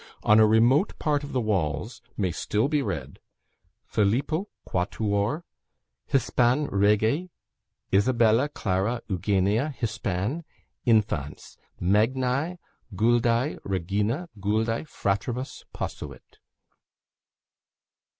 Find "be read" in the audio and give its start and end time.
2.67-3.19